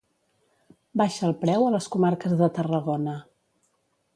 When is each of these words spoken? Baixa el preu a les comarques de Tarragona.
Baixa 1.01 1.27
el 1.27 1.35
preu 1.43 1.65
a 1.67 1.73
les 1.75 1.89
comarques 1.97 2.33
de 2.43 2.51
Tarragona. 2.57 3.15